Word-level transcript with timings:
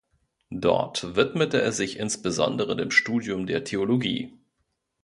Dort 0.55 1.15
widmete 1.15 1.61
er 1.61 1.71
sich 1.71 1.99
insbesondere 1.99 2.75
dem 2.75 2.89
Studium 2.89 3.45
der 3.45 3.63
Theologie. 3.63 4.33